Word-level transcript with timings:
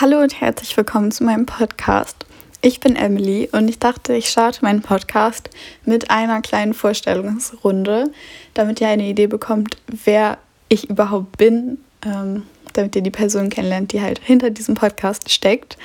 Hallo 0.00 0.20
und 0.20 0.40
herzlich 0.40 0.76
willkommen 0.76 1.12
zu 1.12 1.22
meinem 1.22 1.46
Podcast. 1.46 2.26
Ich 2.62 2.80
bin 2.80 2.96
Emily 2.96 3.48
und 3.52 3.68
ich 3.68 3.78
dachte, 3.78 4.14
ich 4.14 4.28
starte 4.28 4.64
meinen 4.64 4.82
Podcast 4.82 5.50
mit 5.84 6.10
einer 6.10 6.40
kleinen 6.40 6.74
Vorstellungsrunde, 6.74 8.10
damit 8.54 8.80
ihr 8.80 8.88
eine 8.88 9.06
Idee 9.06 9.28
bekommt, 9.28 9.76
wer 9.86 10.38
ich 10.68 10.90
überhaupt 10.90 11.38
bin, 11.38 11.78
ähm, 12.04 12.42
damit 12.72 12.96
ihr 12.96 13.02
die 13.02 13.12
Person 13.12 13.50
kennenlernt, 13.50 13.92
die 13.92 14.00
halt 14.00 14.18
hinter 14.18 14.50
diesem 14.50 14.74
Podcast 14.74 15.30
steckt. 15.30 15.78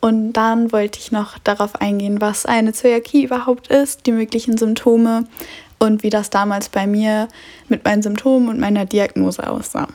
Und 0.00 0.32
dann 0.32 0.72
wollte 0.72 0.98
ich 0.98 1.12
noch 1.12 1.38
darauf 1.38 1.76
eingehen, 1.80 2.20
was 2.20 2.46
eine 2.46 2.72
Zöliakie 2.72 3.22
überhaupt 3.22 3.68
ist, 3.68 4.06
die 4.06 4.12
möglichen 4.12 4.58
Symptome 4.58 5.22
und 5.78 6.02
wie 6.02 6.10
das 6.10 6.30
damals 6.30 6.68
bei 6.68 6.88
mir 6.88 7.28
mit 7.68 7.84
meinen 7.84 8.02
Symptomen 8.02 8.48
und 8.48 8.58
meiner 8.58 8.86
Diagnose 8.86 9.48
aussah. 9.48 9.86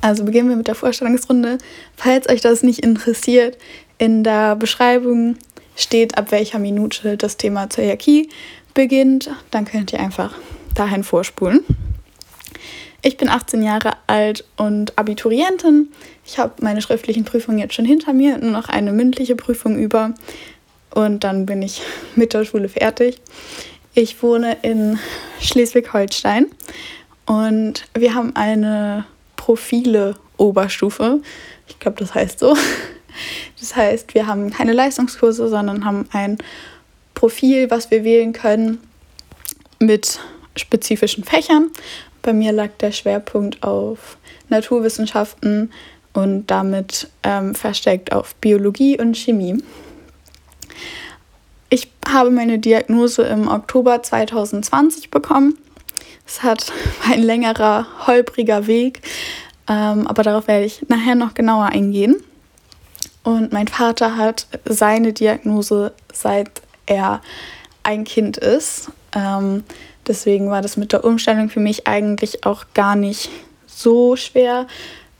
Also 0.00 0.24
beginnen 0.24 0.48
wir 0.48 0.56
mit 0.56 0.68
der 0.68 0.74
Vorstellungsrunde. 0.74 1.58
Falls 1.96 2.28
euch 2.28 2.40
das 2.40 2.62
nicht 2.62 2.80
interessiert, 2.80 3.58
in 3.98 4.24
der 4.24 4.56
Beschreibung 4.56 5.36
steht, 5.76 6.16
ab 6.16 6.30
welcher 6.30 6.58
Minute 6.58 7.16
das 7.16 7.36
Thema 7.36 7.68
Zöliakie 7.68 8.28
beginnt. 8.74 9.30
Dann 9.50 9.64
könnt 9.64 9.92
ihr 9.92 10.00
einfach 10.00 10.34
dahin 10.74 11.04
vorspulen. 11.04 11.64
Ich 13.02 13.16
bin 13.16 13.28
18 13.28 13.62
Jahre 13.62 13.92
alt 14.06 14.44
und 14.56 14.98
Abiturientin. 14.98 15.88
Ich 16.26 16.38
habe 16.38 16.52
meine 16.60 16.82
schriftlichen 16.82 17.24
Prüfungen 17.24 17.58
jetzt 17.58 17.74
schon 17.74 17.86
hinter 17.86 18.12
mir, 18.12 18.38
nur 18.38 18.50
noch 18.50 18.68
eine 18.68 18.92
mündliche 18.92 19.36
Prüfung 19.36 19.78
über 19.78 20.14
und 20.94 21.24
dann 21.24 21.46
bin 21.46 21.62
ich 21.62 21.80
mit 22.14 22.34
der 22.34 22.44
Schule 22.44 22.68
fertig. 22.68 23.20
Ich 23.94 24.22
wohne 24.22 24.56
in 24.62 24.98
Schleswig-Holstein 25.40 26.46
und 27.26 27.86
wir 27.94 28.14
haben 28.14 28.36
eine 28.36 29.06
Profile 29.40 30.16
Oberstufe. 30.36 31.22
Ich 31.66 31.78
glaube, 31.78 31.98
das 31.98 32.14
heißt 32.14 32.38
so. 32.38 32.54
Das 33.58 33.74
heißt, 33.74 34.14
wir 34.14 34.28
haben 34.28 34.50
keine 34.50 34.72
Leistungskurse, 34.72 35.48
sondern 35.48 35.84
haben 35.84 36.08
ein 36.12 36.38
Profil, 37.14 37.68
was 37.68 37.90
wir 37.90 38.04
wählen 38.04 38.32
können 38.32 38.78
mit 39.80 40.20
spezifischen 40.56 41.24
Fächern. 41.24 41.70
Bei 42.22 42.32
mir 42.32 42.52
lag 42.52 42.70
der 42.78 42.92
Schwerpunkt 42.92 43.62
auf 43.64 44.16
Naturwissenschaften 44.48 45.72
und 46.12 46.46
damit 46.46 47.08
ähm, 47.24 47.54
versteckt 47.54 48.12
auf 48.12 48.36
Biologie 48.36 48.98
und 48.98 49.16
Chemie. 49.16 49.62
Ich 51.68 51.90
habe 52.08 52.30
meine 52.30 52.60
Diagnose 52.60 53.22
im 53.24 53.48
Oktober 53.48 54.02
2020 54.02 55.10
bekommen. 55.10 55.58
Es 56.30 56.44
hat 56.44 56.72
ein 57.10 57.22
längerer, 57.22 57.86
holpriger 58.06 58.68
Weg, 58.68 59.02
ähm, 59.68 60.06
aber 60.06 60.22
darauf 60.22 60.46
werde 60.46 60.64
ich 60.64 60.88
nachher 60.88 61.16
noch 61.16 61.34
genauer 61.34 61.66
eingehen. 61.66 62.22
Und 63.24 63.52
mein 63.52 63.66
Vater 63.66 64.16
hat 64.16 64.46
seine 64.64 65.12
Diagnose 65.12 65.92
seit 66.12 66.62
er 66.86 67.20
ein 67.82 68.04
Kind 68.04 68.36
ist. 68.36 68.90
Ähm, 69.12 69.64
deswegen 70.06 70.50
war 70.50 70.62
das 70.62 70.76
mit 70.76 70.92
der 70.92 71.04
Umstellung 71.04 71.50
für 71.50 71.60
mich 71.60 71.88
eigentlich 71.88 72.46
auch 72.46 72.64
gar 72.74 72.94
nicht 72.94 73.28
so 73.66 74.14
schwer, 74.14 74.68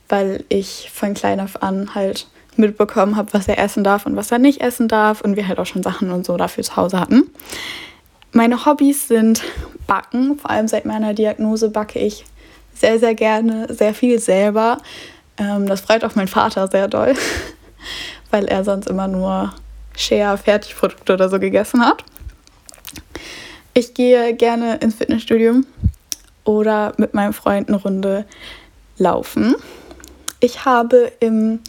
weil 0.07 0.45
ich 0.47 0.89
von 0.93 1.13
klein 1.13 1.41
auf 1.41 1.61
an 1.61 1.93
halt 1.93 2.27
mitbekommen 2.55 3.17
habe, 3.17 3.33
was 3.33 3.49
er 3.49 3.59
essen 3.59 3.83
darf 3.83 4.05
und 4.05 4.15
was 4.15 4.31
er 4.31 4.39
nicht 4.39 4.61
essen 4.61 4.87
darf 4.87 5.21
und 5.21 5.35
wir 5.35 5.47
halt 5.47 5.59
auch 5.59 5.65
schon 5.65 5.83
Sachen 5.83 6.11
und 6.11 6.25
so 6.25 6.37
dafür 6.37 6.63
zu 6.63 6.77
Hause 6.77 6.99
hatten. 6.99 7.29
Meine 8.33 8.65
Hobbys 8.65 9.07
sind 9.09 9.43
Backen. 9.87 10.39
Vor 10.39 10.49
allem 10.49 10.67
seit 10.67 10.85
meiner 10.85 11.13
Diagnose 11.13 11.69
backe 11.69 11.99
ich 11.99 12.25
sehr, 12.73 12.97
sehr 12.97 13.13
gerne, 13.13 13.73
sehr 13.73 13.93
viel 13.93 14.19
selber. 14.19 14.77
Ähm, 15.37 15.67
das 15.67 15.81
freut 15.81 16.03
auch 16.05 16.15
mein 16.15 16.27
Vater 16.27 16.67
sehr 16.67 16.87
doll, 16.87 17.13
weil 18.31 18.45
er 18.45 18.63
sonst 18.63 18.87
immer 18.87 19.07
nur 19.07 19.53
Share 19.97 20.37
Fertigprodukte 20.37 21.13
oder 21.13 21.29
so 21.29 21.39
gegessen 21.39 21.85
hat. 21.85 22.03
Ich 23.73 23.93
gehe 23.93 24.33
gerne 24.33 24.77
ins 24.77 24.95
Fitnessstudio 24.95 25.61
oder 26.43 26.93
mit 26.97 27.13
meinem 27.13 27.33
Freund 27.33 27.69
eine 27.69 27.77
Runde 27.77 28.25
laufen. 28.97 29.55
Ich 30.39 30.65
habe 30.65 31.11
im 31.19 31.59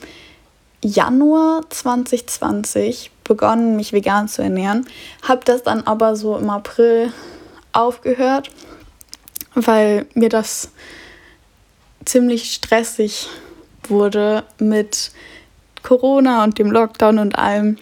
Januar 0.83 1.63
2020 1.71 3.12
begonnen, 3.25 3.77
mich 3.77 3.93
vegan 3.93 4.29
zu 4.29 4.43
ernähren, 4.43 4.87
habe 5.23 5.43
das 5.45 5.63
dann 5.63 5.83
aber 5.83 6.17
so 6.17 6.37
im 6.37 6.51
April 6.51 7.13
aufgehört, 7.73 8.51
weil 9.55 10.07
mir 10.15 10.29
das 10.29 10.71
ziemlich 12.05 12.53
stressig 12.53 13.29
wurde 13.89 14.45
mit 14.59 15.13
Corona 15.83 16.45
und 16.45 16.59
dem 16.59 16.71
Lockdown 16.71 17.19
und 17.19 17.39
allem. 17.39 17.79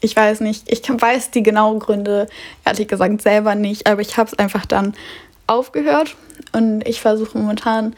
Ich 0.00 0.16
weiß 0.16 0.40
nicht, 0.40 0.70
ich 0.70 0.82
weiß 0.88 1.30
die 1.30 1.42
genauen 1.42 1.78
Gründe 1.78 2.26
ehrlich 2.64 2.88
gesagt 2.88 3.22
selber 3.22 3.54
nicht, 3.54 3.86
aber 3.86 4.00
ich 4.00 4.16
habe 4.16 4.30
es 4.30 4.38
einfach 4.38 4.66
dann 4.66 4.94
aufgehört 5.46 6.16
und 6.52 6.86
ich 6.88 7.00
versuche 7.00 7.38
momentan 7.38 7.94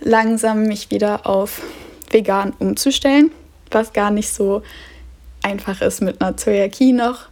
langsam 0.00 0.64
mich 0.64 0.90
wieder 0.90 1.26
auf 1.26 1.62
vegan 2.10 2.52
umzustellen, 2.58 3.30
was 3.70 3.92
gar 3.92 4.10
nicht 4.10 4.32
so 4.32 4.62
einfach 5.42 5.80
ist 5.80 6.02
mit 6.02 6.20
einer 6.20 6.36
Zöliakie 6.36 6.92
noch. 6.92 7.28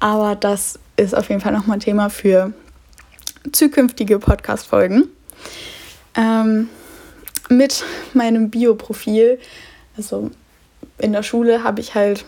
Aber 0.00 0.34
das 0.34 0.78
ist 0.96 1.14
auf 1.14 1.28
jeden 1.28 1.40
Fall 1.40 1.52
nochmal 1.52 1.76
ein 1.76 1.80
Thema 1.80 2.10
für 2.10 2.52
zukünftige 3.50 4.18
Podcast-Folgen. 4.18 5.08
Ähm, 6.14 6.68
mit 7.48 7.84
meinem 8.14 8.50
Bioprofil, 8.50 9.38
also 9.96 10.30
in 10.98 11.12
der 11.12 11.22
Schule 11.22 11.64
habe 11.64 11.80
ich 11.80 11.94
halt 11.94 12.24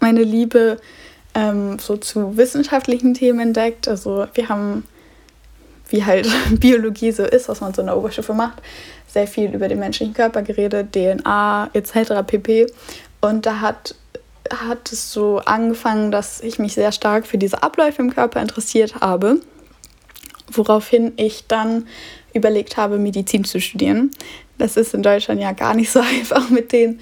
meine 0.00 0.22
Liebe 0.22 0.78
ähm, 1.34 1.78
so 1.78 1.96
zu 1.96 2.36
wissenschaftlichen 2.36 3.14
Themen 3.14 3.40
entdeckt. 3.40 3.88
Also 3.88 4.26
wir 4.34 4.48
haben, 4.48 4.84
wie 5.88 6.04
halt 6.04 6.28
Biologie 6.60 7.12
so 7.12 7.24
ist, 7.24 7.48
was 7.48 7.60
man 7.60 7.74
so 7.74 7.82
in 7.82 7.86
der 7.86 7.96
Oberstufe 7.96 8.34
macht, 8.34 8.62
sehr 9.08 9.26
viel 9.26 9.54
über 9.54 9.68
den 9.68 9.78
menschlichen 9.78 10.14
Körper 10.14 10.42
geredet, 10.42 10.92
DNA 10.92 11.70
etc. 11.72 12.26
pp. 12.26 12.66
Und 13.20 13.46
da 13.46 13.60
hat 13.60 13.94
hat 14.50 14.92
es 14.92 15.12
so 15.12 15.38
angefangen, 15.38 16.10
dass 16.10 16.40
ich 16.40 16.58
mich 16.58 16.74
sehr 16.74 16.92
stark 16.92 17.26
für 17.26 17.38
diese 17.38 17.62
Abläufe 17.62 18.02
im 18.02 18.12
Körper 18.12 18.40
interessiert 18.40 18.96
habe, 19.00 19.40
woraufhin 20.50 21.12
ich 21.16 21.46
dann 21.46 21.86
überlegt 22.34 22.76
habe, 22.76 22.98
Medizin 22.98 23.44
zu 23.44 23.60
studieren. 23.60 24.10
Das 24.58 24.76
ist 24.76 24.94
in 24.94 25.02
Deutschland 25.02 25.40
ja 25.40 25.52
gar 25.52 25.74
nicht 25.74 25.90
so 25.90 26.00
einfach 26.20 26.50
mit 26.50 26.72
den 26.72 27.00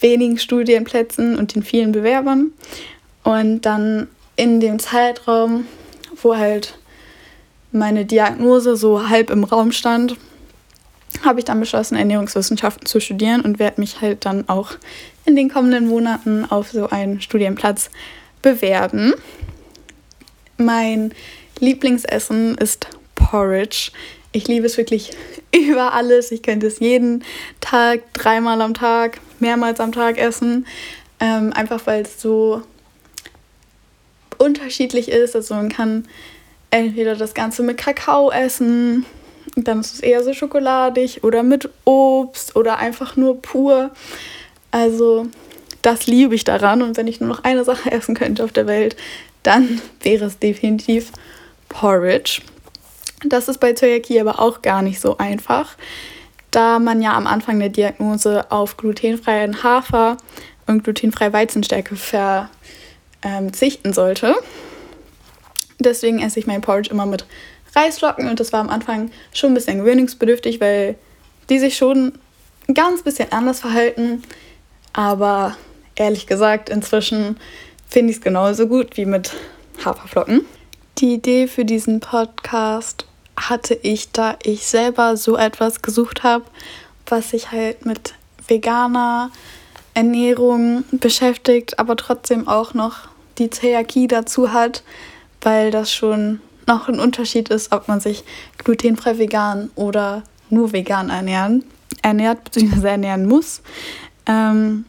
wenigen 0.00 0.38
Studienplätzen 0.38 1.38
und 1.38 1.54
den 1.54 1.62
vielen 1.62 1.92
Bewerbern. 1.92 2.52
Und 3.22 3.62
dann 3.62 4.08
in 4.36 4.60
dem 4.60 4.78
Zeitraum, 4.78 5.66
wo 6.22 6.36
halt 6.36 6.78
meine 7.70 8.04
Diagnose 8.04 8.76
so 8.76 9.08
halb 9.08 9.30
im 9.30 9.44
Raum 9.44 9.72
stand, 9.72 10.16
habe 11.24 11.38
ich 11.38 11.44
dann 11.44 11.60
beschlossen, 11.60 11.96
Ernährungswissenschaften 11.96 12.86
zu 12.86 13.00
studieren 13.00 13.42
und 13.42 13.58
werde 13.58 13.80
mich 13.80 14.00
halt 14.00 14.24
dann 14.24 14.48
auch 14.48 14.72
in 15.24 15.36
den 15.36 15.48
kommenden 15.48 15.88
Monaten 15.88 16.44
auf 16.44 16.70
so 16.70 16.88
einen 16.88 17.20
Studienplatz 17.20 17.90
bewerben. 18.42 19.14
Mein 20.56 21.12
Lieblingsessen 21.60 22.56
ist 22.58 22.88
Porridge. 23.14 23.92
Ich 24.32 24.48
liebe 24.48 24.66
es 24.66 24.76
wirklich 24.76 25.10
über 25.54 25.92
alles. 25.92 26.32
Ich 26.32 26.42
könnte 26.42 26.66
es 26.66 26.80
jeden 26.80 27.24
Tag, 27.60 28.00
dreimal 28.14 28.60
am 28.60 28.74
Tag, 28.74 29.20
mehrmals 29.38 29.80
am 29.80 29.92
Tag 29.92 30.18
essen. 30.18 30.66
Ähm, 31.20 31.52
einfach 31.52 31.86
weil 31.86 32.02
es 32.02 32.20
so 32.20 32.62
unterschiedlich 34.38 35.08
ist. 35.08 35.36
Also 35.36 35.54
man 35.54 35.68
kann 35.68 36.06
entweder 36.70 37.14
das 37.14 37.34
Ganze 37.34 37.62
mit 37.62 37.78
Kakao 37.78 38.30
essen, 38.30 39.06
dann 39.56 39.80
ist 39.80 39.94
es 39.94 40.00
eher 40.00 40.24
so 40.24 40.32
schokoladig 40.32 41.22
oder 41.22 41.42
mit 41.42 41.68
Obst 41.84 42.56
oder 42.56 42.78
einfach 42.78 43.16
nur 43.16 43.40
pur. 43.40 43.90
Also 44.72 45.28
das 45.82 46.06
liebe 46.08 46.34
ich 46.34 46.42
daran. 46.44 46.82
Und 46.82 46.96
wenn 46.96 47.06
ich 47.06 47.20
nur 47.20 47.28
noch 47.28 47.44
eine 47.44 47.64
Sache 47.64 47.92
essen 47.92 48.16
könnte 48.16 48.42
auf 48.42 48.52
der 48.52 48.66
Welt, 48.66 48.96
dann 49.44 49.80
wäre 50.00 50.24
es 50.24 50.38
definitiv 50.38 51.12
Porridge. 51.68 52.42
Das 53.24 53.48
ist 53.48 53.58
bei 53.58 53.72
Zöliakie 53.72 54.20
aber 54.20 54.40
auch 54.40 54.62
gar 54.62 54.82
nicht 54.82 55.00
so 55.00 55.16
einfach, 55.18 55.76
da 56.50 56.80
man 56.80 57.00
ja 57.00 57.14
am 57.14 57.26
Anfang 57.28 57.58
der 57.60 57.68
Diagnose 57.68 58.50
auf 58.50 58.76
glutenfreien 58.76 59.62
Hafer 59.62 60.16
und 60.66 60.82
glutenfreie 60.84 61.32
Weizenstärke 61.32 61.96
verzichten 61.96 63.92
sollte. 63.92 64.34
Deswegen 65.78 66.20
esse 66.20 66.40
ich 66.40 66.46
mein 66.46 66.60
Porridge 66.60 66.90
immer 66.90 67.06
mit 67.06 67.26
Reisflocken 67.74 68.28
und 68.28 68.38
das 68.38 68.52
war 68.52 68.60
am 68.60 68.68
Anfang 68.68 69.10
schon 69.32 69.52
ein 69.52 69.54
bisschen 69.54 69.78
gewöhnungsbedürftig, 69.78 70.60
weil 70.60 70.96
die 71.48 71.58
sich 71.58 71.76
schon 71.76 72.18
ein 72.68 72.74
ganz 72.74 73.02
bisschen 73.02 73.32
anders 73.32 73.60
verhalten. 73.60 74.22
Aber 74.92 75.56
ehrlich 75.94 76.26
gesagt, 76.26 76.68
inzwischen 76.68 77.36
finde 77.88 78.10
ich 78.10 78.18
es 78.18 78.22
genauso 78.22 78.66
gut 78.66 78.96
wie 78.96 79.06
mit 79.06 79.32
Haferflocken. 79.84 80.44
Die 80.98 81.14
Idee 81.14 81.46
für 81.46 81.64
diesen 81.64 82.00
Podcast 82.00 83.06
hatte 83.36 83.74
ich, 83.74 84.12
da 84.12 84.36
ich 84.42 84.66
selber 84.66 85.16
so 85.16 85.36
etwas 85.36 85.82
gesucht 85.82 86.22
habe, 86.22 86.44
was 87.06 87.30
sich 87.30 87.50
halt 87.50 87.86
mit 87.86 88.14
veganer 88.46 89.30
Ernährung 89.94 90.84
beschäftigt, 90.90 91.78
aber 91.78 91.96
trotzdem 91.96 92.48
auch 92.48 92.74
noch 92.74 93.08
die 93.38 93.50
Zöliakie 93.50 94.08
dazu 94.08 94.52
hat, 94.52 94.82
weil 95.40 95.70
das 95.70 95.92
schon 95.92 96.40
noch 96.66 96.88
ein 96.88 97.00
Unterschied 97.00 97.48
ist, 97.48 97.72
ob 97.72 97.88
man 97.88 98.00
sich 98.00 98.24
glutenfrei 98.58 99.18
vegan 99.18 99.70
oder 99.74 100.22
nur 100.48 100.72
vegan 100.72 101.10
ernähren, 101.10 101.64
ernährt 102.02 102.44
bzw. 102.44 102.86
ernähren 102.88 103.26
muss. 103.26 103.62
Ähm, 104.26 104.84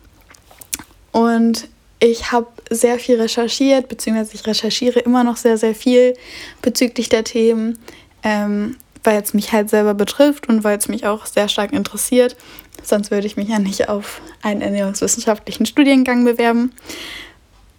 und 1.12 1.68
ich 2.00 2.32
habe 2.32 2.48
sehr 2.70 3.00
viel 3.00 3.20
recherchiert, 3.22 3.88
beziehungsweise 3.88 4.36
ich 4.36 4.46
recherchiere 4.46 5.00
immer 5.00 5.24
noch 5.24 5.38
sehr, 5.38 5.58
sehr 5.58 5.76
viel 5.76 6.16
bezüglich 6.62 7.08
der 7.08 7.24
Themen, 7.24 7.80
ähm, 8.24 8.78
weil 9.04 9.22
es 9.22 9.34
mich 9.34 9.52
halt 9.52 9.70
selber 9.70 9.94
betrifft 9.94 10.50
und 10.50 10.64
weil 10.64 10.78
es 10.78 10.90
mich 10.90 11.06
auch 11.06 11.26
sehr 11.26 11.48
stark 11.48 11.72
interessiert. 11.72 12.36
Sonst 12.84 13.12
würde 13.12 13.28
ich 13.28 13.38
mich 13.38 13.50
ja 13.50 13.60
nicht 13.60 13.90
auf 13.90 14.22
einen 14.42 14.62
ernährungswissenschaftlichen 14.62 15.66
Studiengang 15.66 16.26
bewerben. 16.26 16.74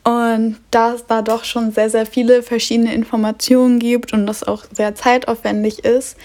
Und 0.05 0.57
da 0.71 0.95
es 0.95 1.07
da 1.07 1.23
doch 1.23 1.45
schon 1.45 1.73
sehr, 1.73 1.89
sehr 1.89 2.07
viele 2.07 2.43
verschiedene 2.43 2.95
Informationen 2.95 3.79
gibt 3.79 4.13
und 4.13 4.27
das 4.27 4.45
auch 4.45 4.65
sehr 4.71 4.95
zeitaufwendig 4.95 5.85
ist, 5.85 6.17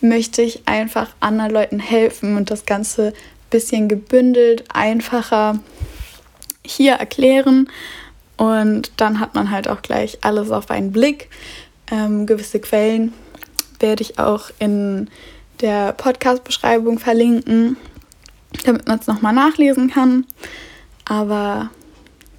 möchte 0.00 0.42
ich 0.42 0.62
einfach 0.66 1.10
anderen 1.20 1.52
Leuten 1.52 1.78
helfen 1.78 2.36
und 2.36 2.50
das 2.50 2.66
Ganze 2.66 3.12
bisschen 3.52 3.88
gebündelt, 3.88 4.64
einfacher 4.72 5.60
hier 6.64 6.94
erklären. 6.94 7.68
Und 8.36 8.90
dann 8.96 9.20
hat 9.20 9.34
man 9.34 9.50
halt 9.50 9.68
auch 9.68 9.82
gleich 9.82 10.18
alles 10.22 10.50
auf 10.50 10.70
einen 10.70 10.90
Blick. 10.90 11.28
Ähm, 11.90 12.26
gewisse 12.26 12.58
Quellen 12.58 13.12
werde 13.78 14.02
ich 14.02 14.18
auch 14.18 14.50
in 14.58 15.08
der 15.60 15.92
Podcast-Beschreibung 15.92 16.98
verlinken, 16.98 17.76
damit 18.64 18.88
man 18.88 18.98
es 18.98 19.06
nochmal 19.06 19.32
nachlesen 19.32 19.90
kann. 19.90 20.26
Aber 21.04 21.70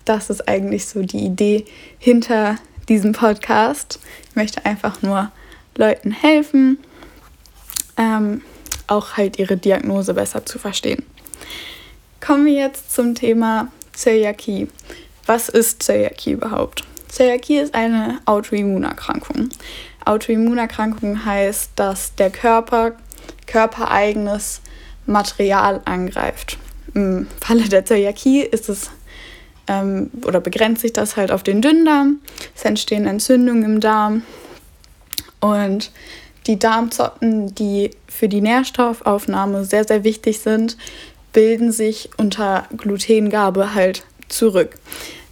das 0.05 0.29
ist 0.29 0.47
eigentlich 0.47 0.87
so 0.87 1.01
die 1.01 1.25
Idee 1.25 1.65
hinter 1.99 2.57
diesem 2.89 3.13
Podcast. 3.13 3.99
Ich 4.29 4.35
möchte 4.35 4.65
einfach 4.65 5.01
nur 5.01 5.31
Leuten 5.75 6.11
helfen, 6.11 6.77
ähm, 7.97 8.41
auch 8.87 9.17
halt 9.17 9.39
ihre 9.39 9.57
Diagnose 9.57 10.13
besser 10.13 10.45
zu 10.45 10.59
verstehen. 10.59 11.03
Kommen 12.19 12.45
wir 12.45 12.53
jetzt 12.53 12.93
zum 12.93 13.15
Thema 13.15 13.69
Zöliakie. 13.93 14.67
Was 15.25 15.49
ist 15.49 15.83
Zöliakie 15.83 16.31
überhaupt? 16.31 16.83
Zöliakie 17.07 17.57
ist 17.57 17.75
eine 17.75 18.19
Autoimmunerkrankung. 18.25 19.49
Autoimmunerkrankung 20.05 21.25
heißt, 21.25 21.71
dass 21.75 22.15
der 22.15 22.29
Körper 22.29 22.93
körpereigenes 23.45 24.61
Material 25.05 25.81
angreift. 25.85 26.57
Im 26.93 27.27
Falle 27.41 27.67
der 27.69 27.85
Zöliakie 27.85 28.41
ist 28.41 28.69
es 28.69 28.89
ähm, 29.67 30.09
oder 30.25 30.39
begrenzt 30.39 30.81
sich 30.81 30.93
das 30.93 31.17
halt 31.17 31.31
auf 31.31 31.43
den 31.43 31.61
Dünndarm. 31.61 32.19
Es 32.55 32.65
entstehen 32.65 33.05
Entzündungen 33.05 33.63
im 33.63 33.79
Darm 33.79 34.23
und 35.39 35.91
die 36.47 36.59
Darmzotten, 36.59 37.55
die 37.55 37.91
für 38.07 38.27
die 38.27 38.41
Nährstoffaufnahme 38.41 39.63
sehr, 39.63 39.85
sehr 39.85 40.03
wichtig 40.03 40.39
sind, 40.39 40.77
bilden 41.31 41.71
sich 41.71 42.09
unter 42.17 42.67
Glutengabe 42.75 43.73
halt 43.73 44.05
zurück. 44.27 44.77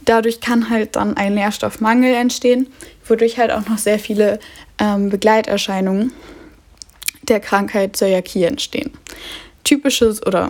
Dadurch 0.04 0.40
kann 0.40 0.68
halt 0.68 0.96
dann 0.96 1.16
ein 1.16 1.34
Nährstoffmangel 1.34 2.14
entstehen, 2.14 2.66
wodurch 3.06 3.38
halt 3.38 3.52
auch 3.52 3.66
noch 3.68 3.78
sehr 3.78 3.98
viele 3.98 4.40
ähm, 4.78 5.10
Begleiterscheinungen 5.10 6.12
der 7.22 7.40
Krankheit 7.40 7.96
Zöliakie 7.96 8.44
entstehen. 8.44 8.90
Typisches 9.62 10.26
oder 10.26 10.48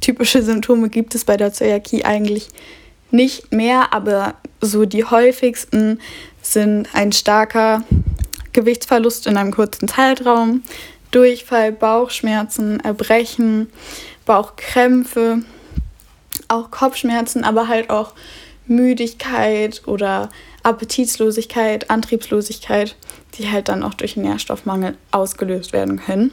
typische 0.00 0.42
Symptome 0.42 0.88
gibt 0.88 1.16
es 1.16 1.24
bei 1.24 1.36
der 1.36 1.52
Zöliakie 1.52 2.04
eigentlich 2.04 2.48
nicht 3.10 3.52
mehr, 3.52 3.92
aber 3.92 4.34
so 4.60 4.84
die 4.84 5.04
häufigsten 5.04 6.00
sind 6.42 6.88
ein 6.92 7.12
starker 7.12 7.82
Gewichtsverlust 8.56 9.26
in 9.26 9.36
einem 9.36 9.52
kurzen 9.52 9.86
Zeitraum, 9.86 10.62
Durchfall, 11.10 11.72
Bauchschmerzen, 11.72 12.80
Erbrechen, 12.80 13.68
Bauchkrämpfe, 14.24 15.42
auch 16.48 16.70
Kopfschmerzen, 16.70 17.44
aber 17.44 17.68
halt 17.68 17.90
auch 17.90 18.14
Müdigkeit 18.66 19.82
oder 19.86 20.30
Appetitlosigkeit, 20.62 21.90
Antriebslosigkeit, 21.90 22.96
die 23.34 23.50
halt 23.50 23.68
dann 23.68 23.82
auch 23.82 23.92
durch 23.92 24.16
Nährstoffmangel 24.16 24.96
ausgelöst 25.10 25.74
werden 25.74 26.00
können. 26.00 26.32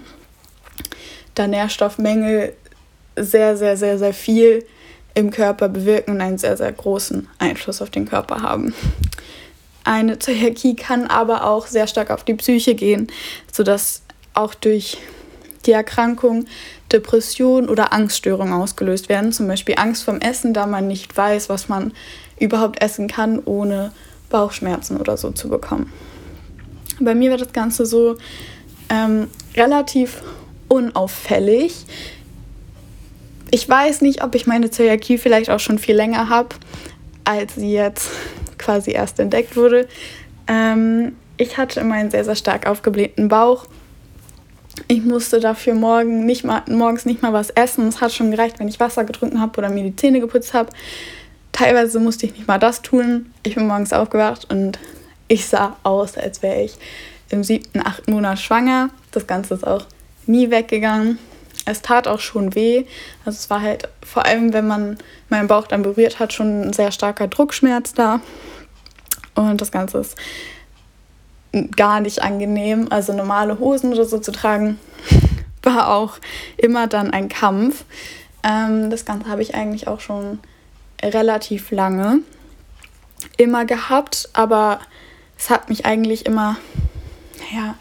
Da 1.35 1.45
Nährstoffmängel 1.45 2.53
sehr, 3.17 3.57
sehr, 3.57 3.75
sehr, 3.75 3.99
sehr 3.99 4.13
viel 4.13 4.65
im 5.13 5.29
Körper 5.29 5.67
bewirken 5.67 6.11
und 6.11 6.21
einen 6.21 6.37
sehr, 6.37 6.55
sehr 6.55 6.71
großen 6.71 7.27
Einfluss 7.37 7.81
auf 7.81 7.89
den 7.89 8.07
Körper 8.07 8.41
haben. 8.41 8.73
Eine 9.83 10.19
Zöliakie 10.19 10.75
kann 10.75 11.07
aber 11.07 11.45
auch 11.45 11.67
sehr 11.67 11.87
stark 11.87 12.09
auf 12.09 12.23
die 12.23 12.35
Psyche 12.35 12.75
gehen, 12.75 13.07
sodass 13.51 14.03
auch 14.33 14.53
durch 14.53 14.97
die 15.65 15.71
Erkrankung 15.71 16.45
Depression 16.91 17.69
oder 17.69 17.93
Angststörungen 17.93 18.53
ausgelöst 18.53 19.09
werden. 19.09 19.31
Zum 19.31 19.47
Beispiel 19.47 19.75
Angst 19.77 20.03
vom 20.03 20.19
Essen, 20.19 20.53
da 20.53 20.67
man 20.67 20.87
nicht 20.87 21.15
weiß, 21.15 21.49
was 21.49 21.69
man 21.69 21.93
überhaupt 22.39 22.81
essen 22.81 23.07
kann, 23.07 23.41
ohne 23.43 23.91
Bauchschmerzen 24.29 24.97
oder 24.97 25.17
so 25.17 25.31
zu 25.31 25.49
bekommen. 25.49 25.91
Bei 26.99 27.15
mir 27.15 27.31
wird 27.31 27.41
das 27.41 27.53
Ganze 27.53 27.85
so 27.85 28.17
ähm, 28.89 29.27
relativ 29.55 30.21
unauffällig 30.67 31.85
ich 33.53 33.69
weiß 33.69 34.01
nicht, 34.01 34.23
ob 34.23 34.33
ich 34.33 34.47
meine 34.47 34.71
Zöliakie 34.71 35.19
vielleicht 35.19 35.51
auch 35.51 35.59
schon 35.59 35.77
viel 35.77 35.95
länger 35.95 36.27
habe, 36.27 36.55
als 37.23 37.53
sie 37.53 37.71
jetzt 37.71 38.09
quasi 38.63 38.91
erst 38.91 39.19
entdeckt 39.19 39.55
wurde. 39.55 39.87
Ähm, 40.47 41.15
ich 41.37 41.57
hatte 41.57 41.79
immer 41.79 41.95
einen 41.95 42.11
sehr, 42.11 42.25
sehr 42.25 42.35
stark 42.35 42.67
aufgeblähten 42.67 43.27
Bauch. 43.27 43.65
Ich 44.87 45.03
musste 45.03 45.39
dafür 45.39 45.75
morgen 45.75 46.25
nicht 46.25 46.43
mal, 46.43 46.63
morgens 46.67 47.05
nicht 47.05 47.21
mal 47.21 47.33
was 47.33 47.49
essen. 47.51 47.87
Es 47.87 48.01
hat 48.01 48.13
schon 48.13 48.31
gereicht, 48.31 48.59
wenn 48.59 48.67
ich 48.67 48.79
Wasser 48.79 49.03
getrunken 49.03 49.39
habe 49.39 49.57
oder 49.57 49.69
mir 49.69 49.83
die 49.83 49.95
Zähne 49.95 50.19
geputzt 50.19 50.53
habe. 50.53 50.69
Teilweise 51.51 51.99
musste 51.99 52.25
ich 52.25 52.33
nicht 52.33 52.47
mal 52.47 52.57
das 52.57 52.81
tun. 52.81 53.31
Ich 53.43 53.55
bin 53.55 53.67
morgens 53.67 53.93
aufgewacht 53.93 54.49
und 54.49 54.79
ich 55.27 55.45
sah 55.45 55.77
aus, 55.83 56.17
als 56.17 56.41
wäre 56.41 56.61
ich 56.61 56.75
im 57.29 57.43
siebten, 57.43 57.81
achten 57.85 58.11
Monat 58.11 58.39
schwanger. 58.39 58.89
Das 59.11 59.27
Ganze 59.27 59.53
ist 59.53 59.67
auch 59.67 59.85
nie 60.25 60.49
weggegangen 60.49 61.19
es 61.65 61.81
tat 61.81 62.07
auch 62.07 62.19
schon 62.19 62.55
weh. 62.55 62.85
Also 63.25 63.37
es 63.37 63.49
war 63.49 63.61
halt 63.61 63.87
vor 64.05 64.25
allem, 64.25 64.53
wenn 64.53 64.67
man 64.67 64.97
meinen 65.29 65.47
Bauch 65.47 65.67
dann 65.67 65.83
berührt 65.83 66.19
hat, 66.19 66.33
schon 66.33 66.61
ein 66.61 66.73
sehr 66.73 66.91
starker 66.91 67.27
Druckschmerz 67.27 67.93
da. 67.93 68.21
Und 69.35 69.61
das 69.61 69.71
Ganze 69.71 69.99
ist 69.99 70.15
gar 71.75 72.01
nicht 72.01 72.21
angenehm. 72.21 72.87
Also 72.89 73.13
normale 73.13 73.59
Hosen 73.59 73.93
oder 73.93 74.05
so 74.05 74.17
zu 74.17 74.31
tragen, 74.31 74.79
war 75.63 75.93
auch 75.93 76.17
immer 76.57 76.87
dann 76.87 77.11
ein 77.11 77.29
Kampf. 77.29 77.85
Ähm, 78.43 78.89
das 78.89 79.05
Ganze 79.05 79.29
habe 79.29 79.41
ich 79.41 79.55
eigentlich 79.55 79.87
auch 79.87 79.99
schon 79.99 80.39
relativ 81.01 81.71
lange 81.71 82.19
immer 83.37 83.65
gehabt, 83.65 84.29
aber 84.33 84.79
es 85.37 85.49
hat 85.49 85.69
mich 85.69 85.85
eigentlich 85.85 86.25
immer, 86.25 86.57
ja, 87.53 87.75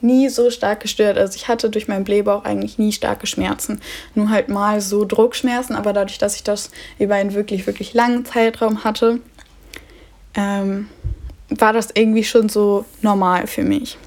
nie 0.00 0.28
so 0.28 0.50
stark 0.50 0.80
gestört. 0.80 1.18
Also 1.18 1.34
ich 1.34 1.48
hatte 1.48 1.70
durch 1.70 1.88
meinen 1.88 2.04
Blähbauch 2.04 2.44
eigentlich 2.44 2.78
nie 2.78 2.92
starke 2.92 3.26
Schmerzen. 3.26 3.80
Nur 4.14 4.30
halt 4.30 4.48
mal 4.48 4.80
so 4.80 5.04
Druckschmerzen, 5.04 5.74
aber 5.74 5.92
dadurch, 5.92 6.18
dass 6.18 6.36
ich 6.36 6.44
das 6.44 6.70
über 6.98 7.16
einen 7.16 7.34
wirklich, 7.34 7.66
wirklich 7.66 7.94
langen 7.94 8.24
Zeitraum 8.24 8.84
hatte, 8.84 9.20
ähm, 10.34 10.88
war 11.48 11.72
das 11.72 11.88
irgendwie 11.94 12.24
schon 12.24 12.48
so 12.48 12.84
normal 13.02 13.46
für 13.46 13.62
mich. 13.62 13.98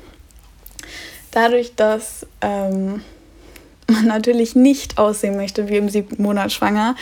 Dadurch, 1.31 1.75
dass 1.75 2.25
ähm, 2.41 3.03
man 3.87 4.05
natürlich 4.05 4.55
nicht 4.55 4.97
aussehen 4.97 5.37
möchte 5.37 5.69
wie 5.69 5.77
im 5.77 5.89
siebten 5.89 6.21
Monat 6.21 6.51
schwanger, 6.51 6.95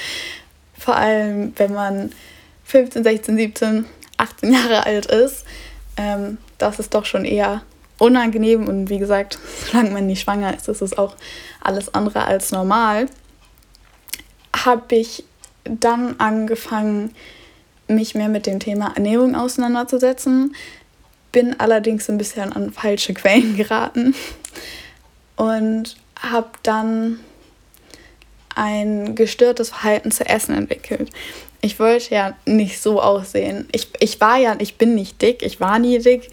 vor 0.77 0.95
allem 0.95 1.53
wenn 1.57 1.73
man 1.73 2.11
15, 2.65 3.03
16, 3.03 3.37
17, 3.37 3.85
18 4.17 4.53
Jahre 4.53 4.85
alt 4.85 5.07
ist, 5.07 5.45
ähm, 5.97 6.37
das 6.57 6.79
ist 6.79 6.93
doch 6.93 7.05
schon 7.05 7.25
eher 7.25 7.61
unangenehm 7.97 8.67
und 8.67 8.89
wie 8.89 8.99
gesagt, 8.99 9.39
solange 9.65 9.91
man 9.91 10.07
nicht 10.07 10.21
schwanger 10.21 10.55
ist, 10.55 10.67
ist 10.67 10.81
es 10.81 10.97
auch 10.97 11.15
alles 11.61 11.93
andere 11.93 12.25
als 12.25 12.51
normal, 12.51 13.07
habe 14.55 14.95
ich 14.95 15.23
dann 15.65 16.15
angefangen, 16.19 17.13
mich 17.89 18.15
mehr 18.15 18.29
mit 18.29 18.45
dem 18.45 18.59
Thema 18.59 18.93
Ernährung 18.95 19.35
auseinanderzusetzen, 19.35 20.55
bin 21.31 21.59
allerdings 21.59 22.09
ein 22.09 22.17
bisschen 22.17 22.53
an 22.53 22.71
falsche 22.71 23.13
Quellen 23.13 23.55
geraten 23.57 24.15
und 25.35 25.97
habe 26.21 26.49
dann 26.63 27.19
ein 28.55 29.15
gestörtes 29.15 29.69
Verhalten 29.69 30.11
zu 30.11 30.25
essen 30.25 30.55
entwickelt. 30.55 31.09
Ich 31.61 31.79
wollte 31.79 32.15
ja 32.15 32.35
nicht 32.45 32.81
so 32.81 33.01
aussehen. 33.01 33.67
Ich, 33.71 33.89
ich 33.99 34.19
war 34.21 34.37
ja, 34.37 34.55
ich 34.59 34.77
bin 34.77 34.95
nicht 34.95 35.21
dick, 35.21 35.43
ich 35.43 35.59
war 35.59 35.79
nie 35.79 35.99
dick 35.99 36.29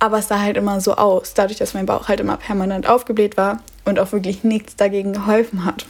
aber 0.00 0.18
es 0.18 0.28
sah 0.28 0.40
halt 0.40 0.56
immer 0.56 0.80
so 0.80 0.96
aus, 0.96 1.34
dadurch, 1.34 1.58
dass 1.58 1.74
mein 1.74 1.86
Bauch 1.86 2.08
halt 2.08 2.20
immer 2.20 2.38
permanent 2.38 2.88
aufgebläht 2.88 3.36
war 3.36 3.62
und 3.84 4.00
auch 4.00 4.12
wirklich 4.12 4.42
nichts 4.42 4.74
dagegen 4.74 5.12
geholfen 5.12 5.64
hat. 5.64 5.86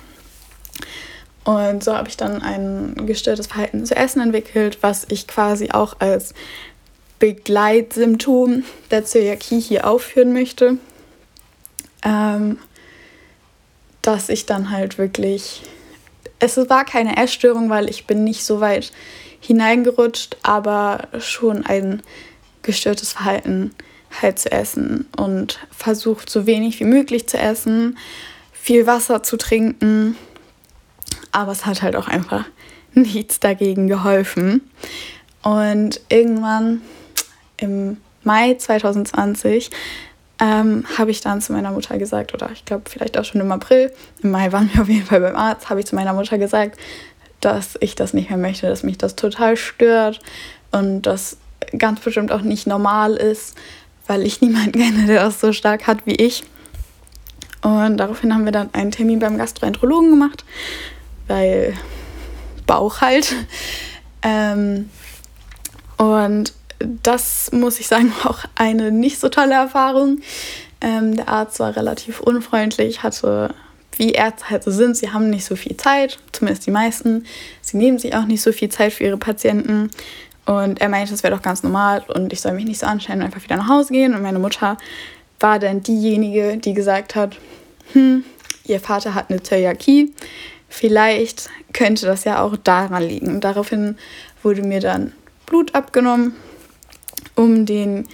Und 1.44 1.82
so 1.82 1.96
habe 1.96 2.08
ich 2.08 2.16
dann 2.16 2.42
ein 2.42 3.06
gestörtes 3.06 3.46
Verhalten 3.46 3.84
zu 3.86 3.96
essen 3.96 4.20
entwickelt, 4.20 4.78
was 4.82 5.06
ich 5.08 5.26
quasi 5.26 5.70
auch 5.70 5.96
als 6.00 6.34
Begleitsymptom 7.18 8.64
der 8.90 9.04
Zöliakie 9.04 9.60
hier 9.60 9.86
aufführen 9.86 10.32
möchte. 10.32 10.78
Ähm, 12.02 12.58
dass 14.02 14.28
ich 14.28 14.46
dann 14.46 14.70
halt 14.70 14.98
wirklich. 14.98 15.62
Es 16.38 16.56
war 16.56 16.84
keine 16.86 17.18
Essstörung, 17.18 17.68
weil 17.68 17.90
ich 17.90 18.06
bin 18.06 18.24
nicht 18.24 18.44
so 18.44 18.60
weit 18.60 18.92
hineingerutscht, 19.40 20.38
aber 20.42 21.08
schon 21.18 21.66
ein 21.66 22.02
gestörtes 22.62 23.12
Verhalten 23.12 23.74
halt 24.22 24.38
zu 24.38 24.50
essen 24.50 25.06
und 25.16 25.58
versucht 25.70 26.30
so 26.30 26.46
wenig 26.46 26.80
wie 26.80 26.84
möglich 26.84 27.28
zu 27.28 27.38
essen, 27.38 27.98
viel 28.52 28.86
Wasser 28.86 29.22
zu 29.22 29.36
trinken, 29.36 30.16
aber 31.32 31.52
es 31.52 31.66
hat 31.66 31.82
halt 31.82 31.96
auch 31.96 32.08
einfach 32.08 32.44
nichts 32.94 33.40
dagegen 33.40 33.86
geholfen. 33.86 34.62
Und 35.42 36.00
irgendwann 36.08 36.82
im 37.56 37.98
Mai 38.24 38.54
2020 38.54 39.70
ähm, 40.40 40.84
habe 40.96 41.10
ich 41.10 41.20
dann 41.20 41.40
zu 41.40 41.52
meiner 41.52 41.70
Mutter 41.70 41.98
gesagt, 41.98 42.34
oder 42.34 42.50
ich 42.52 42.64
glaube 42.64 42.88
vielleicht 42.88 43.18
auch 43.18 43.24
schon 43.24 43.40
im 43.40 43.52
April, 43.52 43.92
im 44.22 44.30
Mai 44.30 44.52
waren 44.52 44.70
wir 44.72 44.82
auf 44.82 44.88
jeden 44.88 45.06
Fall 45.06 45.20
beim 45.20 45.36
Arzt, 45.36 45.68
habe 45.70 45.80
ich 45.80 45.86
zu 45.86 45.94
meiner 45.94 46.12
Mutter 46.14 46.38
gesagt, 46.38 46.78
dass 47.40 47.76
ich 47.80 47.94
das 47.94 48.12
nicht 48.12 48.30
mehr 48.30 48.38
möchte, 48.38 48.66
dass 48.66 48.82
mich 48.82 48.98
das 48.98 49.16
total 49.16 49.56
stört 49.56 50.20
und 50.72 51.02
das 51.02 51.36
ganz 51.76 52.00
bestimmt 52.00 52.32
auch 52.32 52.42
nicht 52.42 52.66
normal 52.66 53.16
ist, 53.16 53.56
weil 54.06 54.26
ich 54.26 54.40
niemanden 54.40 54.72
kenne, 54.72 55.06
der 55.06 55.24
das 55.24 55.40
so 55.40 55.52
stark 55.52 55.86
hat 55.86 56.06
wie 56.06 56.16
ich. 56.16 56.44
Und 57.62 57.98
daraufhin 57.98 58.34
haben 58.34 58.46
wir 58.46 58.52
dann 58.52 58.72
einen 58.72 58.90
Termin 58.90 59.18
beim 59.18 59.36
Gastroenterologen 59.36 60.10
gemacht, 60.10 60.44
weil 61.30 61.74
Bauch 62.66 63.00
halt. 63.00 63.34
Ähm, 64.22 64.90
und 65.96 66.52
das 67.02 67.52
muss 67.52 67.80
ich 67.80 67.86
sagen, 67.86 68.12
auch 68.24 68.40
eine 68.54 68.90
nicht 68.90 69.18
so 69.18 69.28
tolle 69.28 69.54
Erfahrung. 69.54 70.20
Ähm, 70.80 71.16
der 71.16 71.28
Arzt 71.28 71.60
war 71.60 71.76
relativ 71.76 72.20
unfreundlich, 72.20 73.02
hatte, 73.02 73.54
wie 73.96 74.12
Ärzte 74.12 74.50
halt 74.50 74.64
so 74.64 74.70
sind, 74.70 74.96
sie 74.96 75.12
haben 75.12 75.28
nicht 75.28 75.44
so 75.44 75.56
viel 75.56 75.76
Zeit, 75.76 76.18
zumindest 76.32 76.66
die 76.66 76.70
meisten. 76.70 77.26
Sie 77.60 77.76
nehmen 77.76 77.98
sich 77.98 78.14
auch 78.14 78.24
nicht 78.24 78.40
so 78.40 78.50
viel 78.50 78.70
Zeit 78.70 78.92
für 78.92 79.04
ihre 79.04 79.18
Patienten. 79.18 79.90
Und 80.46 80.80
er 80.80 80.88
meinte, 80.88 81.12
das 81.12 81.22
wäre 81.22 81.34
doch 81.34 81.42
ganz 81.42 81.62
normal 81.62 82.02
und 82.08 82.32
ich 82.32 82.40
soll 82.40 82.52
mich 82.52 82.64
nicht 82.64 82.80
so 82.80 82.86
anstellen 82.86 83.20
und 83.20 83.26
einfach 83.26 83.42
wieder 83.42 83.56
nach 83.56 83.68
Hause 83.68 83.92
gehen. 83.92 84.14
Und 84.14 84.22
meine 84.22 84.38
Mutter 84.38 84.78
war 85.38 85.58
dann 85.58 85.82
diejenige, 85.82 86.56
die 86.56 86.72
gesagt 86.72 87.14
hat, 87.14 87.36
hm, 87.92 88.24
ihr 88.64 88.80
Vater 88.80 89.14
hat 89.14 89.30
eine 89.30 89.42
Zöliakie, 89.42 90.14
vielleicht 90.70 91.50
könnte 91.74 92.06
das 92.06 92.24
ja 92.24 92.42
auch 92.42 92.56
daran 92.56 93.02
liegen. 93.02 93.40
Daraufhin 93.40 93.98
wurde 94.42 94.62
mir 94.62 94.80
dann 94.80 95.12
Blut 95.44 95.74
abgenommen, 95.74 96.34
um 97.34 97.66
den 97.66 98.08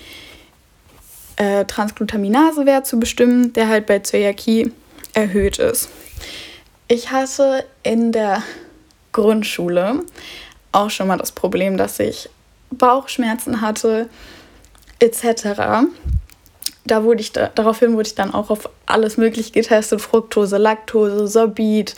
äh, 1.36 1.64
Transglutaminasewert 1.66 2.86
zu 2.86 2.98
bestimmen, 2.98 3.52
der 3.52 3.68
halt 3.68 3.86
bei 3.86 4.00
Zöliakie 4.00 4.72
erhöht 5.14 5.58
ist. 5.58 5.88
Ich 6.88 7.10
hatte 7.10 7.64
in 7.82 8.10
der 8.10 8.42
Grundschule 9.12 10.02
auch 10.72 10.90
schon 10.90 11.08
mal 11.08 11.18
das 11.18 11.32
Problem, 11.32 11.76
dass 11.76 11.98
ich 12.00 12.28
Bauchschmerzen 12.70 13.60
hatte, 13.60 14.08
etc. 14.98 15.88
Da 16.84 17.04
wurde 17.04 17.20
ich 17.20 17.32
da, 17.32 17.50
daraufhin 17.54 17.94
wurde 17.94 18.08
ich 18.08 18.14
dann 18.14 18.32
auch 18.32 18.50
auf 18.50 18.68
alles 18.86 19.16
Mögliche 19.16 19.52
getestet: 19.52 20.00
Fructose, 20.00 20.58
Laktose, 20.58 21.26
Sorbit, 21.26 21.96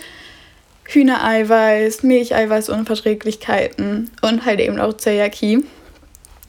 Hühnereiweiß, 0.89 2.03
Milcheiweißunverträglichkeiten 2.03 4.11
und 4.23 4.47
halt 4.47 4.61
eben 4.61 4.81
auch 4.81 4.95
Zöliakie. 4.95 5.65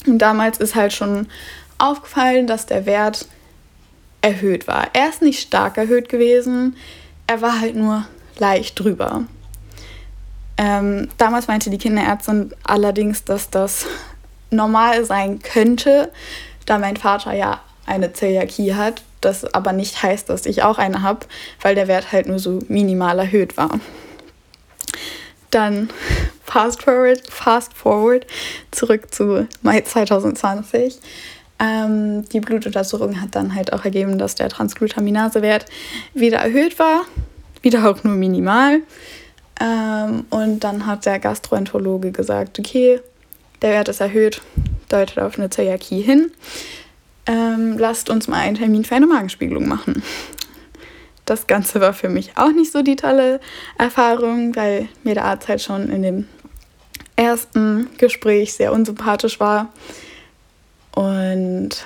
Und 0.07 0.19
damals 0.19 0.59
ist 0.59 0.75
halt 0.75 0.93
schon 0.93 1.27
aufgefallen, 1.77 2.47
dass 2.47 2.65
der 2.65 2.85
Wert 2.85 3.27
erhöht 4.21 4.65
war. 4.67 4.87
Er 4.93 5.09
ist 5.09 5.21
nicht 5.21 5.41
stark 5.41 5.77
erhöht 5.77 6.07
gewesen, 6.09 6.75
er 7.27 7.41
war 7.41 7.59
halt 7.59 7.75
nur 7.75 8.05
leicht 8.37 8.79
drüber. 8.79 9.25
Ähm, 10.57 11.09
damals 11.17 11.47
meinte 11.47 11.69
die 11.69 11.77
Kinderärztin 11.77 12.53
allerdings, 12.63 13.25
dass 13.25 13.49
das 13.49 13.85
normal 14.51 15.05
sein 15.05 15.39
könnte, 15.39 16.11
da 16.65 16.77
mein 16.77 16.97
Vater 16.97 17.33
ja 17.33 17.61
eine 17.85 18.11
Zöliakie 18.13 18.73
hat. 18.73 19.03
Das 19.21 19.53
aber 19.53 19.73
nicht 19.73 20.01
heißt, 20.01 20.29
dass 20.29 20.45
ich 20.45 20.63
auch 20.63 20.77
eine 20.77 21.01
habe, 21.01 21.25
weil 21.61 21.75
der 21.75 21.89
Wert 21.89 22.13
halt 22.13 22.27
nur 22.27 22.39
so 22.39 22.59
minimal 22.69 23.19
erhöht 23.19 23.57
war. 23.57 23.81
Dann 25.51 25.89
fast 26.43 26.83
forward, 26.83 27.21
fast 27.29 27.73
forward 27.73 28.25
zurück 28.71 29.13
zu 29.13 29.47
Mai 29.61 29.81
2020. 29.81 30.99
Ähm, 31.59 32.27
die 32.29 32.39
Blutuntersuchung 32.39 33.21
hat 33.21 33.35
dann 33.35 33.53
halt 33.53 33.73
auch 33.73 33.83
ergeben, 33.83 34.17
dass 34.17 34.35
der 34.35 34.49
Transglutaminasewert 34.49 35.65
wieder 36.13 36.37
erhöht 36.37 36.79
war, 36.79 37.01
wieder 37.61 37.89
auch 37.89 38.03
nur 38.03 38.15
minimal. 38.15 38.81
Ähm, 39.59 40.25
und 40.29 40.61
dann 40.61 40.85
hat 40.85 41.05
der 41.05 41.19
Gastroenterologe 41.19 42.11
gesagt, 42.11 42.59
okay, 42.59 43.01
der 43.61 43.71
Wert 43.71 43.89
ist 43.89 43.99
erhöht, 43.99 44.41
deutet 44.87 45.19
auf 45.19 45.37
eine 45.37 45.49
Zöliakie 45.49 46.01
hin. 46.01 46.31
Ähm, 47.25 47.77
lasst 47.77 48.09
uns 48.09 48.27
mal 48.27 48.37
einen 48.37 48.55
Termin 48.55 48.85
für 48.85 48.95
eine 48.95 49.07
Magenspiegelung 49.07 49.67
machen. 49.67 50.01
Das 51.29 51.45
Ganze 51.45 51.79
war 51.79 51.93
für 51.93 52.09
mich 52.09 52.31
auch 52.37 52.51
nicht 52.51 52.71
so 52.71 52.81
die 52.81 52.95
tolle 52.95 53.39
Erfahrung, 53.77 54.55
weil 54.55 54.89
mir 55.03 55.13
der 55.13 55.25
Arzt 55.25 55.47
halt 55.47 55.61
schon 55.61 55.87
in 55.89 56.01
dem 56.01 56.27
ersten 57.15 57.87
Gespräch 57.99 58.55
sehr 58.55 58.73
unsympathisch 58.73 59.39
war. 59.39 59.71
Und 60.91 61.85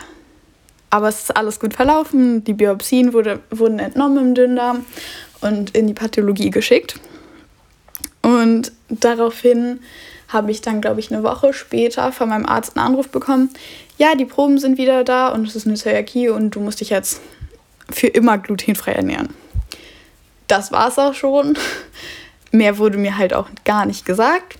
aber 0.90 1.10
es 1.10 1.24
ist 1.24 1.36
alles 1.36 1.60
gut 1.60 1.74
verlaufen. 1.74 2.46
Die 2.46 2.54
Biopsien 2.54 3.12
wurde, 3.12 3.42
wurden 3.50 3.80
entnommen 3.80 4.28
im 4.28 4.34
Dünndarm 4.34 4.86
und 5.42 5.76
in 5.76 5.88
die 5.88 5.94
Pathologie 5.94 6.50
geschickt. 6.50 7.02
Und 8.22 8.72
daraufhin 8.88 9.82
habe 10.30 10.52
ich 10.52 10.62
dann, 10.62 10.80
glaube 10.80 11.02
ich, 11.02 11.12
eine 11.12 11.24
Woche 11.24 11.52
später 11.52 12.14
von 12.14 12.30
meinem 12.30 12.46
Arzt 12.46 12.78
einen 12.78 12.86
Anruf 12.86 13.10
bekommen. 13.10 13.50
Ja, 13.98 14.16
die 14.16 14.26
Proben 14.26 14.58
sind 14.58 14.78
wieder 14.78 15.04
da 15.04 15.28
und 15.30 15.46
es 15.46 15.58
ist 15.58 15.68
eine 15.68 15.76
Zöliakie 15.76 16.30
und 16.30 16.52
du 16.52 16.62
musst 16.62 16.80
dich 16.80 16.92
jetzt 16.92 17.20
für 17.94 18.08
immer 18.08 18.38
glutenfrei 18.38 18.94
ernähren. 18.94 19.34
Das 20.48 20.72
war 20.72 20.88
es 20.90 21.00
auch 21.00 21.14
schon. 21.14 21.58
Mehr 22.52 22.78
wurde 22.78 22.98
mir 22.98 23.18
halt 23.18 23.34
auch 23.34 23.48
gar 23.66 23.86
nicht 23.86 24.06
gesagt. 24.06 24.58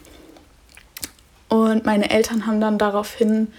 Und 1.50 1.86
meine 1.86 2.10
Eltern 2.10 2.48
haben 2.48 2.60
dann 2.60 2.78
daraufhin 2.78 3.54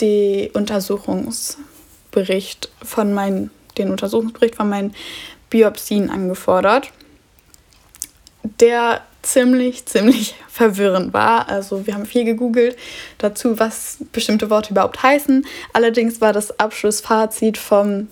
den 0.00 0.50
Untersuchungsbericht 0.50 2.70
von 2.82 3.12
meinen, 3.12 3.50
den 3.78 3.90
Untersuchungsbericht 3.90 4.54
von 4.54 4.68
meinen 4.68 4.94
Biopsien 5.50 6.10
angefordert 6.10 6.92
der 8.60 9.00
ziemlich, 9.22 9.86
ziemlich 9.86 10.34
verwirrend 10.48 11.12
war. 11.12 11.48
Also 11.48 11.86
wir 11.86 11.94
haben 11.94 12.06
viel 12.06 12.24
gegoogelt 12.24 12.76
dazu, 13.18 13.58
was 13.58 13.98
bestimmte 14.12 14.50
Worte 14.50 14.70
überhaupt 14.70 15.02
heißen. 15.02 15.44
Allerdings 15.72 16.20
war 16.20 16.32
das 16.32 16.58
Abschlussfazit 16.60 17.58
vom 17.58 18.08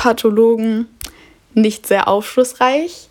Pathologen 0.00 0.86
nicht 1.52 1.86
sehr 1.86 2.08
aufschlussreich 2.08 3.10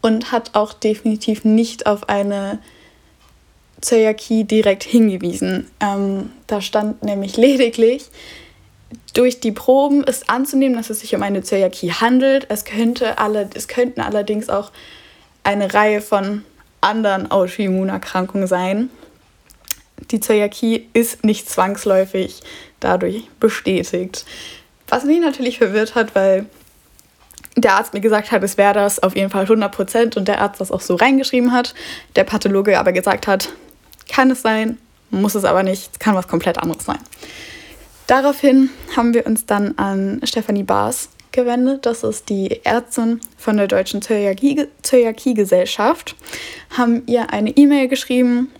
und 0.00 0.32
hat 0.32 0.56
auch 0.56 0.72
definitiv 0.72 1.44
nicht 1.44 1.86
auf 1.86 2.08
eine 2.08 2.58
Zöliakie 3.80 4.42
direkt 4.42 4.82
hingewiesen. 4.82 5.70
Ähm, 5.78 6.32
da 6.48 6.60
stand 6.60 7.04
nämlich 7.04 7.36
lediglich, 7.36 8.06
durch 9.14 9.38
die 9.38 9.52
Proben 9.52 10.02
ist 10.02 10.28
anzunehmen, 10.28 10.76
dass 10.76 10.90
es 10.90 10.98
sich 10.98 11.14
um 11.14 11.22
eine 11.22 11.44
Zöliakie 11.44 11.92
handelt. 11.92 12.46
Es, 12.48 12.64
könnte 12.64 13.18
alle, 13.18 13.48
es 13.54 13.68
könnten 13.68 14.00
allerdings 14.00 14.48
auch 14.48 14.72
eine 15.44 15.72
Reihe 15.72 16.00
von 16.00 16.44
anderen 16.80 17.30
Autoimmunerkrankungen 17.30 18.48
sein. 18.48 18.90
Die 20.10 20.18
Zöliakie 20.18 20.88
ist 20.92 21.24
nicht 21.24 21.48
zwangsläufig 21.48 22.40
dadurch 22.80 23.28
bestätigt. 23.38 24.24
Was 24.90 25.04
mich 25.04 25.20
natürlich 25.20 25.58
verwirrt 25.58 25.94
hat, 25.94 26.14
weil 26.14 26.46
der 27.56 27.74
Arzt 27.74 27.94
mir 27.94 28.00
gesagt 28.00 28.32
hat, 28.32 28.42
es 28.42 28.58
wäre 28.58 28.74
das 28.74 29.02
auf 29.02 29.16
jeden 29.16 29.30
Fall 29.30 29.44
100% 29.44 30.18
und 30.18 30.28
der 30.28 30.40
Arzt 30.40 30.60
das 30.60 30.70
auch 30.70 30.80
so 30.80 30.94
reingeschrieben 30.96 31.52
hat. 31.52 31.74
Der 32.16 32.24
Pathologe 32.24 32.78
aber 32.78 32.92
gesagt 32.92 33.26
hat, 33.26 33.50
kann 34.08 34.30
es 34.30 34.42
sein, 34.42 34.78
muss 35.10 35.34
es 35.34 35.44
aber 35.44 35.62
nicht, 35.62 35.90
es 35.92 35.98
kann 35.98 36.14
was 36.14 36.28
komplett 36.28 36.58
anderes 36.58 36.84
sein. 36.84 36.98
Daraufhin 38.06 38.68
haben 38.96 39.14
wir 39.14 39.26
uns 39.26 39.46
dann 39.46 39.78
an 39.78 40.20
Stefanie 40.24 40.64
Baas 40.64 41.08
gewendet. 41.32 41.86
Das 41.86 42.02
ist 42.02 42.28
die 42.28 42.60
Ärztin 42.64 43.20
von 43.38 43.56
der 43.56 43.68
Deutschen 43.68 44.02
Zöliakie-Gesellschaft. 44.02 46.16
Haben 46.76 47.04
ihr 47.06 47.32
eine 47.32 47.50
E-Mail 47.50 47.88
geschrieben, 47.88 48.50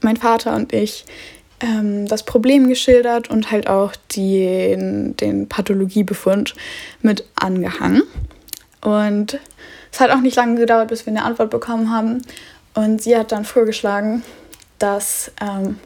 mein 0.00 0.16
Vater 0.16 0.56
und 0.56 0.72
ich, 0.72 1.04
ähm, 1.60 2.06
das 2.06 2.24
Problem 2.24 2.68
geschildert 2.68 3.30
und 3.30 3.50
halt 3.50 3.68
auch 3.68 3.92
den, 4.16 5.16
den 5.16 5.48
Pathologiebefund 5.48 6.54
mit 7.02 7.24
angehangen. 7.34 8.02
Und 8.80 9.38
es 9.92 10.00
hat 10.00 10.10
auch 10.10 10.20
nicht 10.20 10.36
lange 10.36 10.58
gedauert, 10.58 10.88
bis 10.88 11.06
wir 11.06 11.12
eine 11.12 11.24
Antwort 11.24 11.50
bekommen 11.50 11.90
haben. 11.90 12.22
Und 12.74 13.02
sie 13.02 13.16
hat 13.16 13.32
dann 13.32 13.44
vorgeschlagen, 13.44 14.22
dass 14.78 15.32
ähm, 15.40 15.78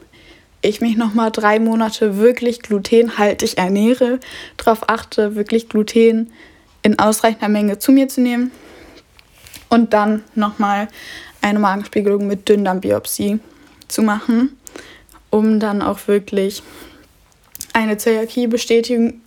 ich 0.61 0.81
mich 0.81 0.97
nochmal 0.97 1.31
drei 1.31 1.59
Monate 1.59 2.17
wirklich 2.17 2.61
glutenhaltig 2.61 3.57
ernähre, 3.57 4.19
darauf 4.57 4.89
achte, 4.89 5.35
wirklich 5.35 5.69
Gluten 5.69 6.31
in 6.81 6.99
ausreichender 6.99 7.49
Menge 7.49 7.79
zu 7.79 7.91
mir 7.91 8.07
zu 8.07 8.21
nehmen 8.21 8.51
und 9.69 9.93
dann 9.93 10.23
nochmal 10.35 10.87
eine 11.41 11.59
Magenspiegelung 11.59 12.27
mit 12.27 12.47
Dünndarmbiopsie 12.47 13.39
zu 13.87 14.01
machen, 14.01 14.57
um 15.35 15.59
dann 15.59 15.81
auch 15.81 16.07
wirklich 16.07 16.63
eine 17.73 17.97
Zöliakie 17.97 18.47
bestätigen, 18.47 19.19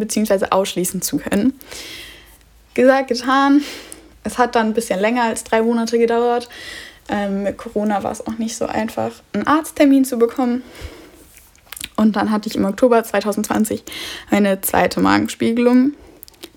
bzw. 0.00 0.46
ausschließen 0.50 1.02
zu 1.02 1.18
können. 1.18 1.52
Gesagt, 2.72 3.08
getan. 3.08 3.62
Es 4.24 4.38
hat 4.38 4.54
dann 4.54 4.68
ein 4.68 4.72
bisschen 4.72 4.98
länger 4.98 5.24
als 5.24 5.44
drei 5.44 5.60
Monate 5.60 5.98
gedauert. 5.98 6.48
Ähm, 7.10 7.42
mit 7.42 7.58
Corona 7.58 8.02
war 8.02 8.12
es 8.12 8.26
auch 8.26 8.38
nicht 8.38 8.56
so 8.56 8.64
einfach, 8.64 9.10
einen 9.34 9.46
Arzttermin 9.46 10.06
zu 10.06 10.16
bekommen. 10.16 10.62
Und 11.96 12.16
dann 12.16 12.30
hatte 12.30 12.48
ich 12.48 12.56
im 12.56 12.64
Oktober 12.64 13.04
2020 13.04 13.84
eine 14.30 14.62
zweite 14.62 15.00
Magenspiegelung. 15.00 15.92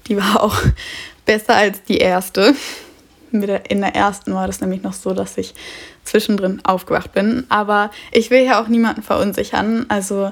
Die 0.08 0.16
war 0.16 0.42
auch 0.42 0.58
besser 1.26 1.56
als 1.56 1.84
die 1.84 1.98
erste. 1.98 2.56
In 3.32 3.82
der 3.82 3.96
ersten 3.96 4.34
war 4.34 4.48
das 4.48 4.62
nämlich 4.62 4.82
noch 4.84 4.94
so, 4.94 5.14
dass 5.14 5.38
ich 5.38 5.54
zwischendrin 6.04 6.62
aufgewacht 6.64 7.12
bin. 7.14 7.46
Aber 7.50 7.92
ich 8.12 8.32
will 8.32 8.44
ja 8.44 8.62
auch 8.62 8.68
niemanden 8.68 9.04
verunsichern. 9.04 9.86
Also 9.90 10.32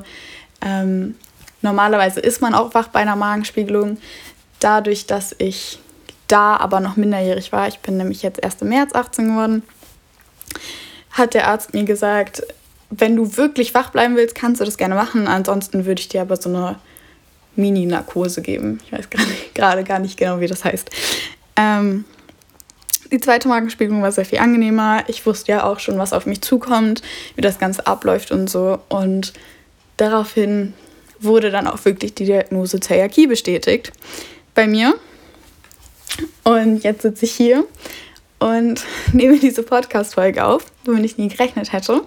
ähm, 0.62 1.16
normalerweise 1.62 2.20
ist 2.20 2.42
man 2.42 2.54
auch 2.54 2.74
wach 2.74 2.88
bei 2.88 3.00
einer 3.00 3.16
Magenspiegelung. 3.16 3.98
Dadurch, 4.60 5.06
dass 5.06 5.36
ich 5.38 5.80
da 6.28 6.58
aber 6.58 6.80
noch 6.80 6.96
minderjährig 6.96 7.52
war, 7.52 7.68
ich 7.68 7.80
bin 7.80 7.98
nämlich 7.98 8.22
jetzt 8.22 8.44
erst 8.44 8.62
im 8.62 8.70
März 8.70 8.94
18 8.94 9.30
geworden, 9.30 9.64
hat 11.12 11.34
der 11.34 11.48
Arzt 11.48 11.74
mir 11.74 11.84
gesagt, 11.84 12.44
wenn 12.90 13.16
du 13.16 13.38
wirklich 13.38 13.74
wach 13.74 13.90
bleiben 13.92 14.16
willst, 14.16 14.36
kannst 14.36 14.62
du 14.62 14.66
das 14.66 14.78
gerne 14.78 14.96
machen. 14.96 15.28
Ansonsten 15.28 15.86
würde 15.86 16.02
ich 16.02 16.08
dir 16.08 16.22
aber 16.22 16.38
so 16.38 16.50
eine 16.50 16.78
Mini-Narkose 17.56 18.42
geben. 18.42 18.80
Ich 18.86 18.92
weiß 18.92 19.10
gerade 19.54 19.84
gar 19.84 20.00
nicht 20.00 20.18
genau, 20.18 20.40
wie 20.40 20.48
das 20.48 20.64
heißt. 20.64 20.90
Ähm, 21.56 22.06
die 23.12 23.20
zweite 23.20 23.48
Magenspiegelung 23.48 24.02
war 24.02 24.12
sehr 24.12 24.26
viel 24.26 24.40
angenehmer. 24.40 25.04
Ich 25.08 25.26
wusste 25.26 25.52
ja 25.52 25.64
auch 25.64 25.80
schon, 25.80 25.98
was 25.98 26.14
auf 26.14 26.26
mich 26.26 26.42
zukommt, 26.42 27.02
wie 27.36 27.42
das 27.42 27.60
Ganze 27.60 27.88
abläuft 27.88 28.32
und 28.32 28.50
so. 28.50 28.80
Und 28.90 29.34
daraufhin 29.98 30.74
wurde 31.20 31.52
dann 31.52 31.68
auch 31.68 31.84
wirklich 31.86 32.14
die 32.14 32.26
Diagnose 32.26 32.80
Zöliakie 32.80 33.28
bestätigt 33.28 33.92
bei 34.54 34.68
mir. 34.68 34.96
Und 36.44 36.84
jetzt 36.84 37.02
sitze 37.02 37.26
ich 37.26 37.34
hier 37.34 37.66
und 38.40 38.84
nehme 39.14 39.40
diese 39.40 39.64
Podcast-Folge 39.64 40.46
auf, 40.46 40.66
womit 40.86 41.06
ich 41.06 41.18
nie 41.18 41.28
gerechnet 41.28 41.74
hätte. 41.74 42.02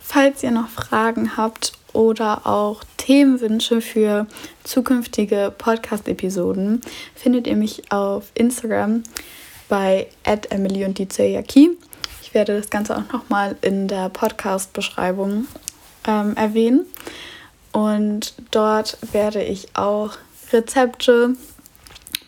Falls 0.00 0.42
ihr 0.42 0.50
noch 0.50 0.68
Fragen 0.68 1.36
habt 1.36 1.72
oder 1.92 2.46
auch 2.46 2.82
Themenwünsche 2.96 3.80
für 3.80 4.26
zukünftige 4.64 5.52
Podcast-Episoden, 5.56 6.80
findet 7.14 7.46
ihr 7.46 7.56
mich 7.56 7.90
auf 7.90 8.30
Instagram 8.34 9.02
bei 9.68 10.06
Emily 10.24 10.84
und 10.84 10.98
die 10.98 11.08
Zöliakie. 11.08 11.76
Ich 12.22 12.34
werde 12.34 12.56
das 12.56 12.70
Ganze 12.70 12.96
auch 12.96 13.12
nochmal 13.12 13.56
in 13.62 13.88
der 13.88 14.08
Podcast-Beschreibung 14.08 15.46
ähm, 16.06 16.36
erwähnen. 16.36 16.86
Und 17.72 18.34
dort 18.50 18.98
werde 19.12 19.42
ich 19.42 19.76
auch 19.76 20.16
Rezepte 20.52 21.34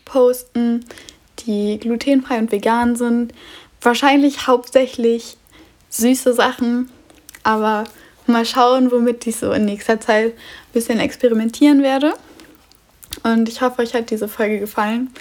posten, 0.05 0.85
die 1.45 1.79
glutenfrei 1.79 2.37
und 2.37 2.51
vegan 2.51 2.95
sind. 2.95 3.33
Wahrscheinlich 3.81 4.47
hauptsächlich 4.47 5.37
süße 5.89 6.33
Sachen, 6.33 6.89
aber 7.43 7.83
mal 8.27 8.45
schauen, 8.45 8.91
womit 8.91 9.25
ich 9.27 9.37
so 9.37 9.51
in 9.51 9.65
nächster 9.65 9.99
Zeit 9.99 10.33
ein 10.33 10.73
bisschen 10.73 10.99
experimentieren 10.99 11.81
werde. 11.81 12.13
Und 13.23 13.49
ich 13.49 13.61
hoffe, 13.61 13.81
euch 13.81 13.93
hat 13.93 14.09
diese 14.09 14.27
Folge 14.27 14.59
gefallen 14.59 15.11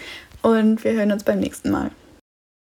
und 0.43 0.85
wir 0.85 0.93
hören 0.93 1.13
uns 1.13 1.25
beim 1.25 1.41
nächsten 1.41 1.71
Mal. 1.71 1.91